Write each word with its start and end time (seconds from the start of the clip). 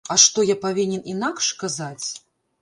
А 0.13 0.15
што, 0.21 0.45
я 0.51 0.55
павінен 0.63 1.03
інакш 1.13 1.51
казаць?! 1.65 2.07